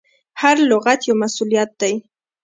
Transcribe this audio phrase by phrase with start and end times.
[0.41, 1.93] هر لغت یو مسؤلیت دی.